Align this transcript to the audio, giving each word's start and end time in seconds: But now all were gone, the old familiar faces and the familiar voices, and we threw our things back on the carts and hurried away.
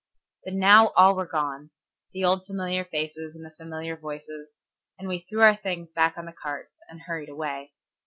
But 0.43 0.55
now 0.55 0.87
all 0.95 1.13
were 1.13 1.27
gone, 1.27 1.69
the 2.11 2.25
old 2.25 2.47
familiar 2.47 2.83
faces 2.83 3.35
and 3.35 3.45
the 3.45 3.51
familiar 3.55 3.95
voices, 3.95 4.49
and 4.97 5.07
we 5.07 5.19
threw 5.19 5.41
our 5.43 5.55
things 5.55 5.91
back 5.91 6.17
on 6.17 6.25
the 6.25 6.33
carts 6.33 6.73
and 6.89 7.01
hurried 7.01 7.29
away. 7.29 7.71